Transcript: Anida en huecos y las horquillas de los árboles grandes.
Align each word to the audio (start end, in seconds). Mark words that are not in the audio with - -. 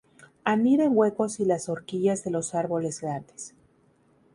Anida 0.45 0.83
en 0.85 0.93
huecos 0.97 1.39
y 1.39 1.45
las 1.45 1.69
horquillas 1.69 2.23
de 2.23 2.31
los 2.31 2.55
árboles 2.55 3.01
grandes. 3.01 3.53